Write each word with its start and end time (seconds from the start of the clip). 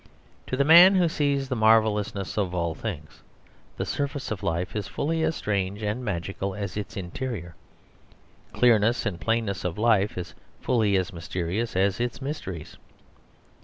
To 0.47 0.57
the 0.57 0.63
man 0.65 0.95
who 0.95 1.07
sees 1.07 1.47
the 1.47 1.55
marvellousness 1.55 2.35
of 2.35 2.55
all 2.55 2.73
things, 2.73 3.21
the 3.77 3.85
surface 3.85 4.31
of 4.31 4.41
life 4.41 4.75
is 4.75 4.87
fully 4.87 5.21
as 5.21 5.35
strange 5.35 5.83
and 5.83 6.03
magical 6.03 6.55
as 6.55 6.75
its 6.75 6.97
interior; 6.97 7.53
clearness 8.51 9.05
and 9.05 9.21
plainness 9.21 9.63
of 9.63 9.77
life 9.77 10.17
is 10.17 10.33
fully 10.59 10.95
as 10.97 11.13
mysterious 11.13 11.75
as 11.75 11.99
its 11.99 12.19
mysteries. 12.19 12.77